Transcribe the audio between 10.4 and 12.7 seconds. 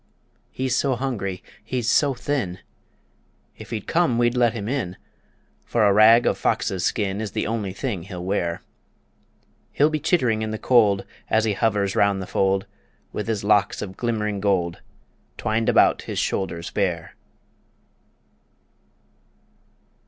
in the cold As he hovers round the fold,